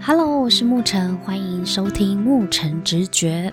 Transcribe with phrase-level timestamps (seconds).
[0.00, 3.52] Hello，我是沐晨，欢迎收听沐晨直觉。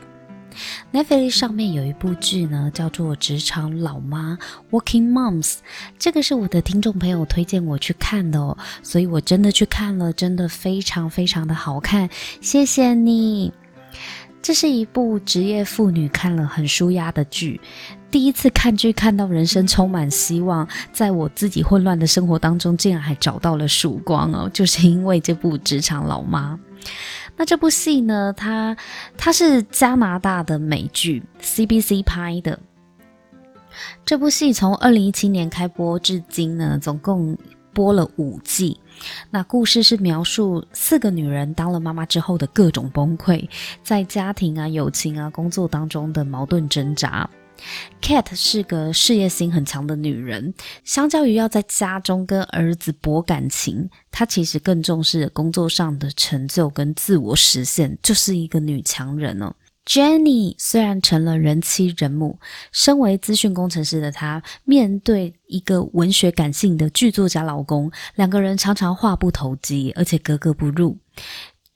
[0.94, 4.38] Netflix 上面有一部剧呢，叫做《职场老妈》
[4.72, 5.58] （Working Moms），
[5.98, 13.52] 这个是我的听众朋友推荐我去看的哦，所以我真的去看了，真的非常非常的好看，谢谢你。
[14.42, 17.60] 这是一部职业妇女看了很舒压的剧，
[18.16, 26.58] 第一次看剧看到人生充满希望，在我自己混乱的生活当中，竟然还找到了曙光哦， 就是因为这部《职场老妈》。
[27.36, 28.78] 那这部戏呢，它
[29.18, 32.58] 它是加拿大的美剧，CBC 拍的。
[34.06, 37.38] 这部戏从二零一七年开播至今呢，总共
[37.74, 38.80] 播了五季。
[39.30, 43.46] 那故事是描述四个女人当了妈妈之后的各种崩溃，
[43.84, 47.30] 在家庭啊、友情啊、工作当中的矛盾挣扎。
[48.02, 59.54] Kate 是个事业心很强的女人，相较于要在家中跟儿子博感情，她其实更重视工作上的成就跟自我实现，就是一个女强人哦。
[59.86, 62.40] Jenny 虽然成了人妻人母，
[62.72, 70.98] 身为资讯工程师的她，面对一个文学感性的剧作家老公，两个人常常话不投机，而且格格不入。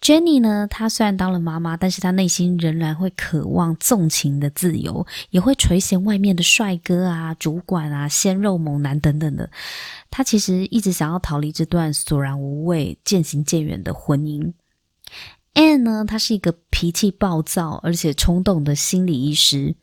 [0.01, 9.49] Jenny 呢，她虽然当了妈妈，但是她内心仍然会渴望纵情的自由，也会垂涎外面的帅哥啊、主管啊、鲜肉猛男等等的。
[10.09, 14.53] 她其实一直想要逃离这段索然无味、渐行渐远的婚姻。
[15.53, 19.75] Anne 呢，她是一个脾气暴躁而且冲动的心理医师。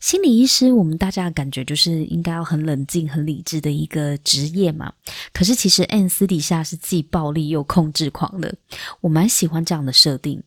[0.00, 4.92] 心理医师，我们大家的感觉就是应该要很冷静、很理智的一个职业嘛。
[5.32, 8.54] 可是其实 Anne 私底下是既暴力又控制狂的。
[9.00, 10.42] 我蛮喜欢这样的设定。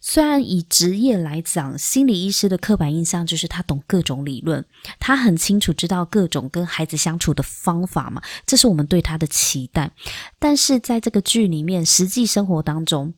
[0.00, 4.64] 虽然以职业来讲，心理医师的刻板印象就是他懂各种理论，
[5.00, 9.90] 他很清楚知道各种跟孩子相处的方法嘛，这是我们对他的期待。
[10.38, 13.14] 但是在这个剧里面，实际生活当中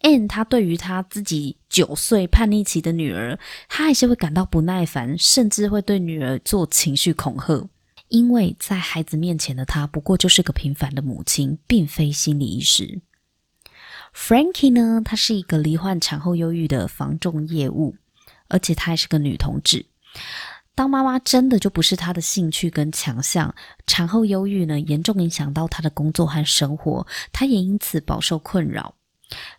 [0.00, 7.68] ，Anne 她对于她自己九岁叛逆期的女儿，她还是会感到不耐烦，甚至会对女儿做情绪恐吓。
[8.08, 13.00] 因为在孩子面前的她，不过就是个平凡的母亲，并非心理医师。
[14.14, 17.96] Frankie 呢，她是一个罹患产后忧郁的防重业务，
[18.48, 19.86] 而且她还是个女同志。
[20.74, 23.54] 当妈妈真的就不是她的兴趣跟强项，
[23.86, 28.94] 产后忧郁呢，严重影响到她的工作和生活，她也因此饱受困扰。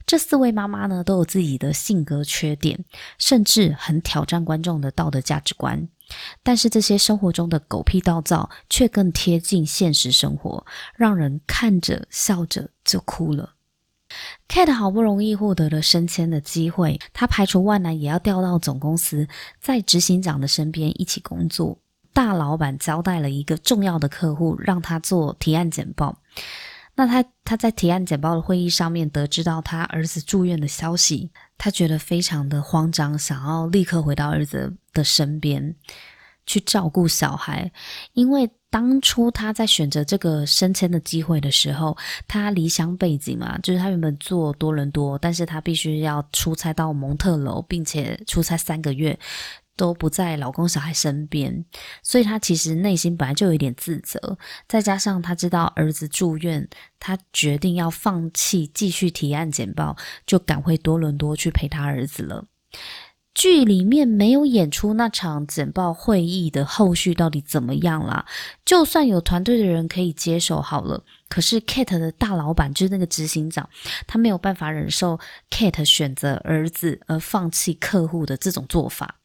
[0.05, 2.83] 这四位妈妈呢，都有自己的性格缺点，
[3.17, 5.87] 甚至很挑战观众的道德价值观。
[6.41, 13.55] 但是这些生活中的狗屁倒造，却更贴近现实生活，让人看着笑着就哭了。
[14.47, 19.27] Kate 好不容易获得了升迁的机会，她排除万难也要调到总公司，
[19.59, 21.77] 在执行长的身边一起工作。
[22.13, 26.19] 大老板交代了一个重要的客户，让他做提案简报。
[26.97, 35.75] 那他他在提案简报的会议上面得知到他儿子住院的消息，他觉得非常的慌张，想要立刻回到儿子的身边
[36.47, 37.71] 去照顾小孩。
[38.13, 41.95] 因为当初他在选择这个升迁的机会的时候，
[42.27, 49.17] 他离乡背景嘛，就是他原本做多伦多，但是他必须要出差到蒙特楼，并且出差三个月。
[49.77, 51.63] 都不在老公小孩身边，
[52.03, 56.67] 所以她其实内心本来就有一点自责，再加上她知道儿子住院，
[56.99, 59.95] 她决定要放弃继续提案简报，
[60.25, 62.45] 就赶回多伦多去陪他儿子了。
[63.35, 68.25] 剧里面没有演出那场简报会议的后续到底怎么样啦，
[68.65, 73.69] 就算有团队的人可以接手好了，可是 Kate 的大老板就是那个执行长，
[74.07, 75.19] 他没有办法忍受
[75.51, 79.16] Kate 选择儿子而放弃客户的这种做法。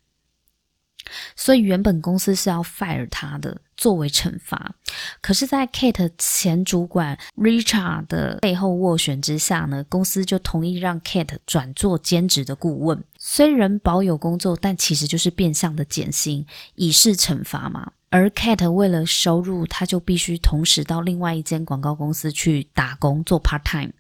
[1.37, 4.75] 所以原本公司是要 fire 他的，作为惩罚。
[5.21, 13.03] 可是，在 Kate 前主管 Richard 的背后斡旋之下呢，公司就同意让 Kate 转做兼职的顾问。
[13.19, 17.93] 虽然保有工作，但其实就是变相的减薪，以示惩罚嘛。
[18.11, 23.93] 而 Kate 为了收入，他就必须同时到另外一间广告公司去打工做 part time。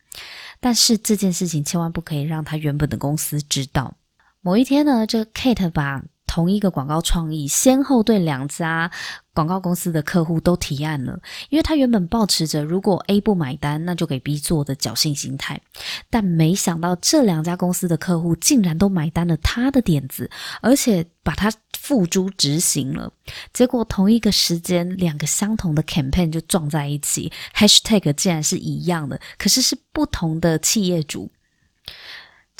[0.60, 3.96] 但是这件事情千万不可以让他原本的公司知道。
[4.42, 8.90] 某一天呢，这 Kate 把同一个广告创意，先后对两家
[9.34, 11.20] 广告公司的客户都提案了，
[11.50, 15.60] 因为他原本抱持着如果 A 不买单，那就给 B 做的侥幸心态，
[16.08, 20.30] 但没想到这两家公司的客户竟然都买单了他的点子，
[20.62, 23.12] 而且把他付诸执行了。
[23.52, 31.30] 结果同一个时间，两个相同的 campaign 就撞在一起，hashtag 竟然是一样的，可是是不同的企业主。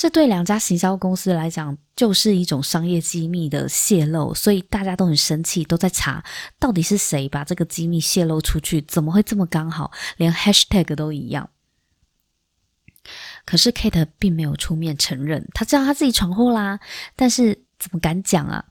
[0.03, 6.25] 这对两家行销公司来讲，就是一种商业机密的泄露，所以大家都很生气，都在查
[6.59, 11.51] 到底是谁把这个机密泄露出去，怎么会这么刚好，连 hashtag 都一样。
[13.45, 16.81] 可是 Kate 并没有出面承认，他知道他自己闯祸啦，
[17.15, 18.65] 但是怎么敢讲啊？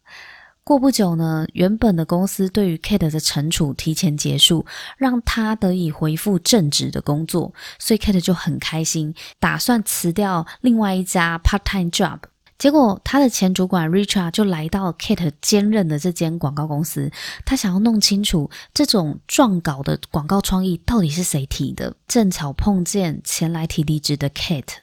[0.72, 4.66] 过不久呢，原本的公司对于 Kate 的惩处提前结束，
[4.96, 12.20] 让他得以恢复正职的工作，所以 Kate 就很开心，打算辞掉另外一家 part-time job。
[12.58, 17.12] 结果他的前主管 Richard 就来到 Kate 兼任的这间广告公司，
[17.44, 21.94] 他想要弄清楚这种撰稿的广告创意到底是谁提的。
[22.08, 24.76] 正巧碰见前来提离职的 Kate，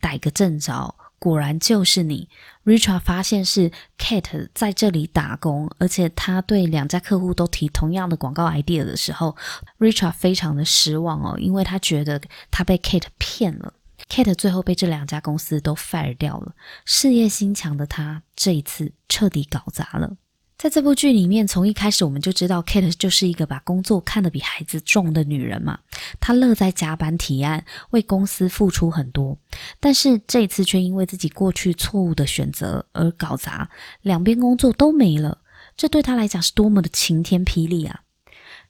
[0.00, 0.94] 逮个正着。
[1.18, 2.28] 果然就是你
[2.64, 9.36] ，Richard 发现是 Kate 在这里打工，而且他对两家客户都提同样的广告 idea 的时候
[9.78, 12.20] ，Richard 非常的失望哦，因为他觉得
[12.50, 13.74] 他被 Kate 骗了。
[14.08, 20.16] Kate 最后被这两家公司都 fire 掉了，事业心强的他这一次彻底搞砸了。
[20.56, 25.78] 在这部剧里面，从一开始我们就知道，Kate 就是一个把工作看得比孩子重的女人嘛。
[26.20, 29.36] 她乐在加班提案，为公司付出很多，
[29.80, 33.68] 但是这一次却因为自己过去错误的选择而搞砸，
[34.02, 35.38] 两边工作都没了。
[35.76, 38.02] 这对她来讲是多么的晴天霹雳啊！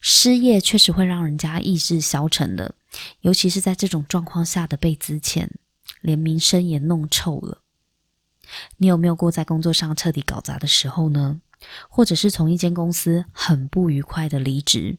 [0.00, 2.74] 失业确实会让人家意志消沉的，
[3.20, 5.48] 尤其是在这种状况下的被资遣，
[6.00, 7.60] 连名声也弄臭了。
[8.78, 11.40] 你有没有过在工作上彻底搞砸的时候呢？
[11.88, 14.98] 或者是从一间公司很不愉快的离职，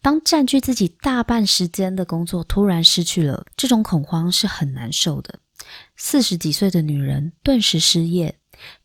[0.00, 5.40] 当占据自己大半时间的工作突然失去了，这种恐慌是很难受的。
[5.96, 8.38] 四十几岁的女人顿时失业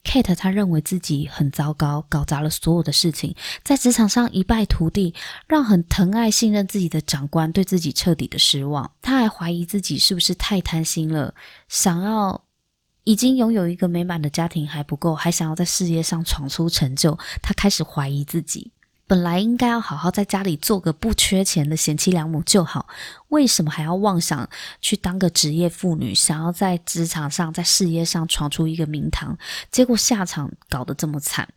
[0.04, 5.14] ，Kate 她认为自己很糟糕，搞砸了所有的事情，在职场上一败涂地，
[5.48, 8.92] 让很疼爱信任自己的长官对自己彻底的失望。
[9.02, 11.36] 她还怀疑自己是不是太贪心了，
[11.68, 12.46] 想要。
[13.04, 17.18] 已经拥有一个美满的家庭还不够，还想要在事业上闯出成就。
[17.42, 18.72] 她开始怀疑自己，
[19.08, 22.88] 本来应该要好好在家里做个不缺钱的贤妻良母就好，
[23.30, 24.48] 为什么还要妄想
[24.82, 29.38] 去当个职业妇女，想要在职场上、在事业上闯出一个名堂？
[29.72, 31.50] 结果下场搞得这么惨。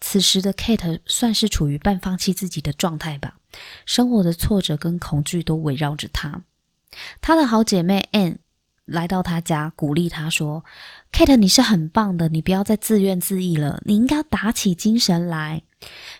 [0.00, 3.36] 此时的 Kate 算是处于半放弃自己的状态吧，
[3.86, 6.42] 生活的挫折跟恐惧都围绕着她。
[7.22, 8.36] 她的好姐妹 Anne。
[8.92, 10.64] 来到他家，鼓励他说
[11.10, 15.62] ：“Kate，你是很棒的，你不要再自怨自艾了，你应该打起精神来。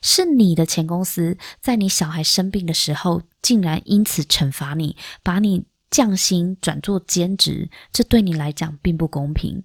[0.00, 9.62] 是你的前公司在你小孩生病的时候，竟然因此惩罚你，把你降薪转做兼职，这对你来讲并不公平。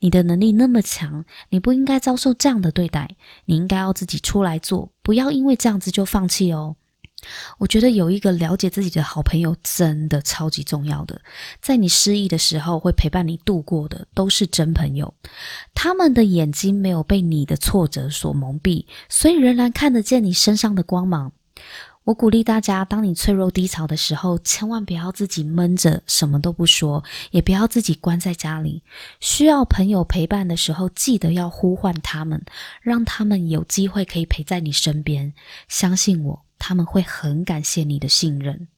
[0.00, 3.16] 你的能力那么强，你不应该遭受这样的对待，
[3.46, 6.76] 你应该要自己出来做，不要因为这样子就放弃哦。”
[7.58, 11.20] 我觉得有一个了解自己的好朋友真的超级重要的，
[11.60, 15.14] 在你失意的时候会陪伴你度过的都是真朋友，
[15.74, 21.32] 他们的眼睛没有被你的挫折所蒙蔽，所以仍然看得见你身上的光芒。
[22.04, 28.82] 我鼓励大家，当你脆弱低潮的时候，千万不要自己闷着，什么都不说，也不要自己关在家里。
[29.20, 32.42] 需要朋友陪伴的时候，记得要呼唤他们，
[32.80, 35.34] 让他们有机会可以陪在你身边。
[35.68, 36.44] 相信我。
[36.60, 38.68] 他们会很感谢你的信任。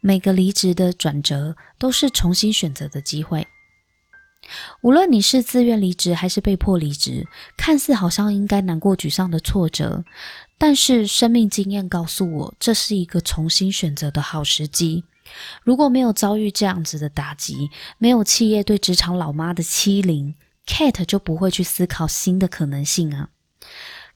[0.00, 3.46] 每个离职的转折都是重新选择的机会。
[4.80, 7.24] 无论你是自愿离职还是被迫离职，
[7.56, 10.04] 看似好像应该难过沮丧的挫折，
[10.58, 15.04] 但是生命经验告诉我，这是一个重新选择的好时机。
[15.62, 20.34] 如果没有遭遇这样子的打击，没有企业对职场老妈的欺凌
[20.66, 23.28] ，Kate 就不会去思考新的可能性啊。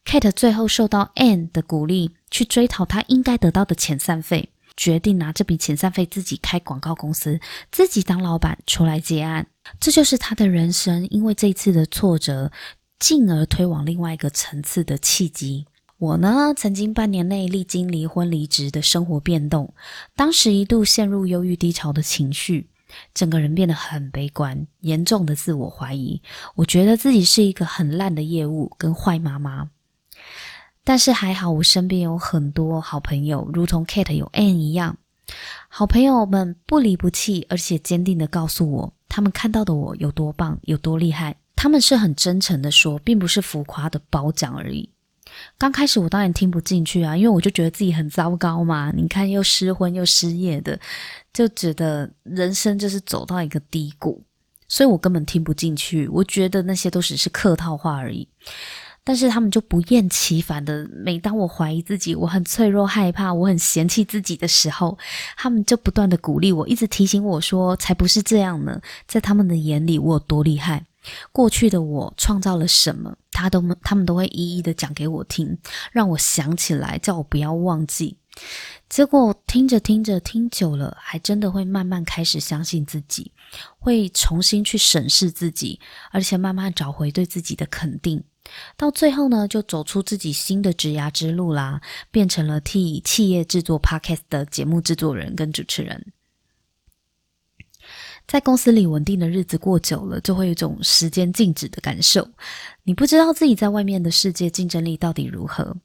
[0.07, 7.41] Kate 最后受到 Anne 的鼓励，去追讨她应该得到的遣散费，决定拿这笔遣散费自己开广告公司，
[7.73, 9.49] 自己当老板出来接案。
[9.81, 12.53] 这就是她的人生，因为这次的挫折，
[13.01, 15.67] 进而推往另外一个层次的契机。
[15.99, 19.75] 我呢，曾经半年内历经离婚、离职的生活变动，
[20.15, 22.69] 当时一度陷入忧郁低潮的情绪，
[23.13, 26.23] 整个人变得很悲观，严重的自我怀疑。
[26.55, 29.71] 我觉得自己是一个很烂的业务跟坏妈妈。
[30.89, 34.97] 但是还好，我身边有很多好朋友，如同 Kate 有 An 一样，
[35.69, 41.35] 好朋友们不离不弃，而且坚定地告诉我，他们看到的我有多棒，有多厉害。
[41.57, 44.89] 他们是很真诚地说，并不是浮夸的褒奖而已。
[45.59, 48.93] 刚开始我当然听不进去啊，因为我就觉得自己很糟糕嘛。
[48.95, 50.79] 你看，又失婚又失业的，
[51.33, 54.23] 就觉得人生就是走到一个低谷，
[54.69, 56.07] 所以我根本听不进去。
[56.07, 58.29] 我觉得那些都只是客套话而已。
[59.07, 64.99] 但是他们就不厌其烦的，每当我怀疑自己，我很脆弱、害怕，我很嫌弃自己的时候，
[65.37, 70.85] 他们就不断的鼓励我，一直提醒我说：“才不是这样呢，在他们的眼里，我有多厉害，
[71.31, 75.57] 过去的我创造了什么，他都他们都会一一的讲给我听，
[75.93, 78.19] 让我想起来，叫我不要忘记。
[78.89, 83.31] 结果听着听着听久了，还真的会慢慢开始相信自己，
[83.79, 85.79] 会重新去审视自己，
[86.11, 88.25] 而且慢慢找回对自己的肯定。
[88.77, 96.13] 到最后呢，就走出自己新的职涯之路啦，变成了替企业制作 Podcast 的节目制作人跟主持人。
[98.27, 102.29] 在公司里稳定的日子过久了，就会有一种时间静止的感受。
[102.83, 105.77] 你不知道自己在外面的世界竞争力到底如何。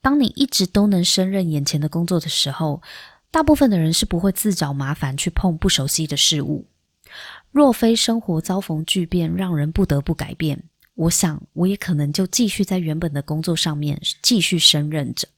[0.00, 2.82] 当你一直都能胜任眼前的工作的时候，
[3.30, 6.66] 大部分的人是不会自找麻烦去碰不熟悉的事物。
[7.52, 15.28] 若非生活遭逢巨变，让人不得不改变，我想我也可能就继续在原本的工作上面继续胜任着。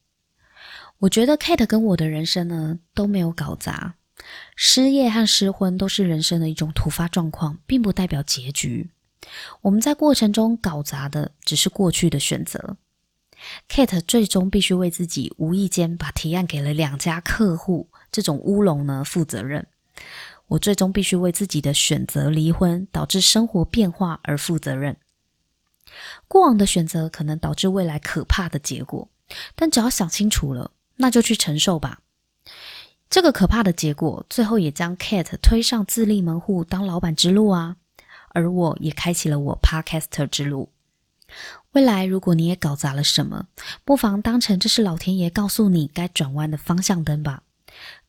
[0.98, 3.94] 我觉得 Kate 跟我的人生呢都没有搞砸。
[4.54, 8.88] 失业和失婚都是人生的一种突发状况，并不代表结局。
[9.60, 12.76] 我们在过程中搞砸的只是过去的选择。
[13.68, 19.66] Kate 最终必须为自己无意间把提案给了两家客户这种乌龙呢负责任。
[20.48, 24.96] 我最终必须为自己的选择离婚导致生活变化而负责任。
[26.29, 29.09] 过往的选择可能导致未来可怕的结果，
[29.55, 32.00] 但只要想清楚了，那就去承受吧。
[33.09, 37.76] 这个可怕的结果，最后也将 Kate 推上自立门户当老板之路啊，
[38.31, 40.71] 而我也开启了我 Podcaster 之路。
[41.73, 43.47] 未来如果你也搞砸了什么，
[43.85, 47.43] 不妨当成这是老天爷告诉你该转弯的方向灯吧。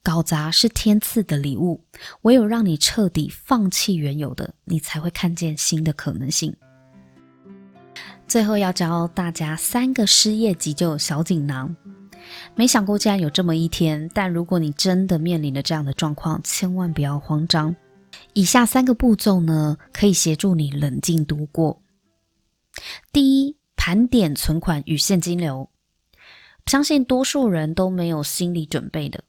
[0.01, 1.83] 搞砸是天赐的礼物，
[2.21, 6.55] 唯有让你彻底放弃原有的，你才会看见新的可能性。
[8.27, 11.73] 最后要教大家三个失业急救小锦囊。
[12.55, 17.73] 没想过竟然有这么一天，但如果你真的面临了这样的状况，千万不要慌张。
[18.33, 21.81] 以下三个步骤呢，可以协助你冷静度过。
[23.13, 25.69] 第一，盘点存款与现金流。
[26.65, 29.23] 相信多数人都没有心理准备的。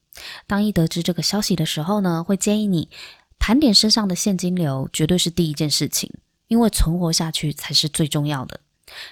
[0.48, 2.88] 当一得知这个消息的时候呢，会建议你
[3.38, 6.12] 盘点身上的现金流，绝对是第一件事情，
[6.48, 8.58] 因为存活下去才是最重要的。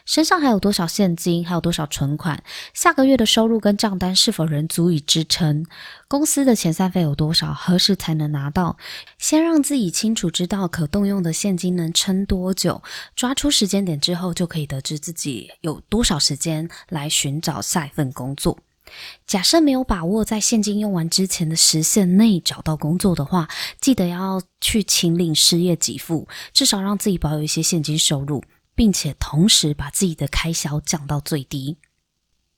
[0.05, 2.43] 身上还有多少现金，还有多少存款？
[2.75, 5.67] 下个月的收入跟账单是否仍足以支撑？
[6.09, 7.53] 公司的遣散费有多少？
[7.53, 8.77] 何时才能拿到？
[9.19, 12.83] 先让自己清楚知道可动用的现金能撑多久，
[13.15, 18.59] 抓出时间点之后，就可以得知自己有多少时间来寻找下一份工作。
[19.27, 23.49] 假设没有把握在现金用完之前的时限内找到工作的话，
[23.81, 28.45] 记得要去请领失业给付，至少让自己保有一些现金收入。
[28.77, 31.79] 并且同时把自己的开销降到最低。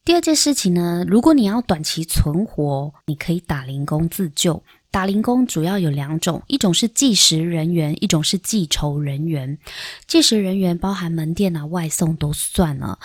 [0.05, 4.63] 第二件事情呢，如果你要短期存活，你可以打零工自救。
[4.91, 9.59] 打零工主要有两种，一种是计时人员，一种是计酬人员。
[10.07, 12.99] 计时人员包含门店啊、外送都算了。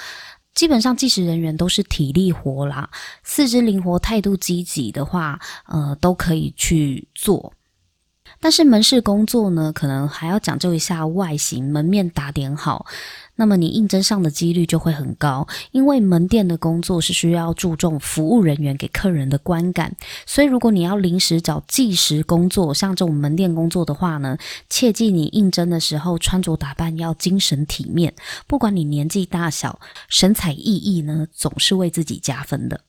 [0.55, 2.89] 基本上计时人员都是体力活啦，
[3.23, 7.51] 四肢灵活、态度积极的话，呃，都可以去做。
[8.39, 12.85] 但是门市工作呢，可能还要讲究一下外形，门面打点好，
[13.35, 15.47] 那么你应征上的几率就会很高。
[15.71, 24.37] 因为门店的工作是需要注重服务人员给客人的观感，所以如果你要临时找计时工作，像这种门店工作的话呢，
[24.69, 28.13] 切记你应征的时候穿着打扮要精神体面，
[28.45, 32.81] 不管你年纪大小，神采奕奕呢，总是为自己加分的。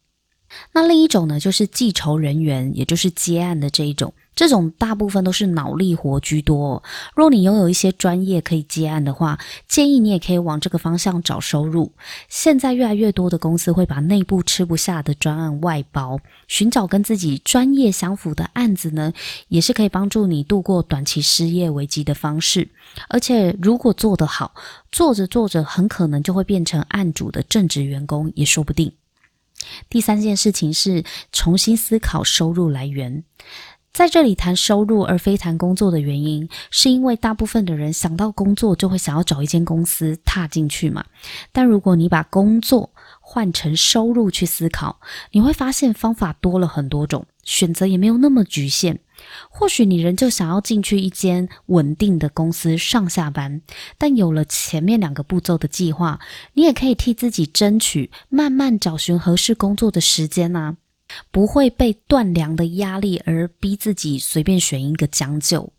[0.72, 4.12] 那另一种呢，就是记仇人员，也就是接案的这一种。
[4.34, 6.82] 这种大部分都是脑力活居多。
[7.14, 9.38] 若你拥有一些专业可以接案的话，
[9.68, 11.92] 建议你也可以往这个方向找收入。
[12.28, 19.12] 现在越来越多的公司会把内部吃不下的专案外包，寻找跟自己专业相符的案子呢，
[19.48, 22.68] 也是可以帮助你度过短期失业危机的方式。
[23.08, 24.54] 而且如果做得好，
[24.90, 28.92] 做着做着很可能就会变成案主的正职员工，也说不定。
[29.88, 33.24] 第三件事情是重新思考收入来源。
[33.94, 41.04] 在这里谈收入而非谈工作的原因，是因为大部分的人想到工作就会想要找一间公司踏进去嘛。
[41.52, 44.98] 但如果你把工作换成收入去思考，
[45.30, 48.98] 你会发现方法多了很多种，选择也没有那么局限。
[49.48, 53.62] 或许你仍旧想要进去一间稳定的公司上下班，
[53.96, 56.18] 但有了前面两个步骤的计划，
[56.54, 60.76] 你也可以替自己争取慢慢找寻合适工作的时间呐、啊。
[61.30, 65.72] 不会被断粮的压力而逼自己随便选一个将就。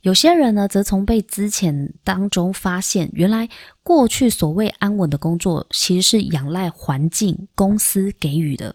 [0.00, 3.48] 有些人呢，则从被资遣当中发现，原来
[3.84, 8.74] 过去所谓安稳的工作，其实是仰赖环境、公司给予的。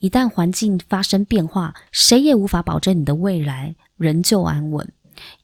[0.00, 4.86] 一旦环境发生变化，谁也无法保证你的未来仍旧安稳。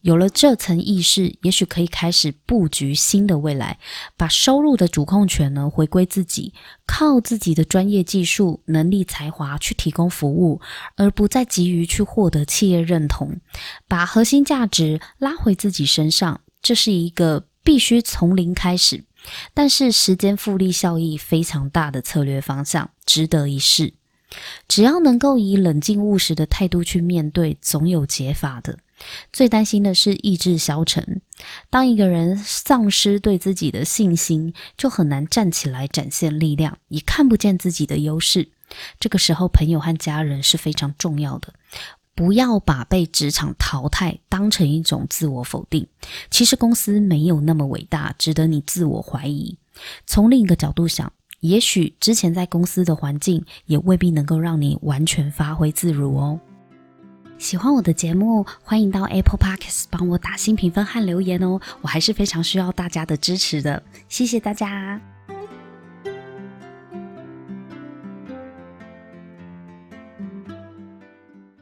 [0.03, 3.79] 有了这层意识，也许可以开始布局新的未来，
[4.17, 6.53] 把收入的主控权呢回归自己，
[6.87, 10.61] 靠自己的专业技术、能力、才华去提供服务，
[10.97, 13.41] 而不再急于去获得企业认同，
[13.89, 16.41] 把核心价值拉回自己身上。
[16.63, 19.05] 这是一个必须从零开始，
[19.55, 23.95] 但是时间复利效益非常大的策略方向，值得一试。
[24.69, 28.79] 只要能够以冷静务实的态度去面对，总有解法的。
[29.33, 31.23] 最担心的是意志消沉。
[31.71, 38.49] 当一个人丧失对自己的信心，就很难站起来展现力量，也看不见自己的优势。
[38.99, 41.53] 这个时候，朋友和家人是非常重要的。
[42.15, 45.87] 不要把被职场淘汰当成一种自我否定。
[46.31, 49.57] 其实公司没有那么伟大，值得你自我怀疑。
[50.07, 56.39] 从另一个角度想，也许之前在公司的环境也未必能够让你完全发挥自如哦。
[57.41, 65.01] 喜欢我的节目，欢迎到 Apple Podcast 帮我打新评分和留言哦，我还是非常需要大家的支持的，谢谢大家。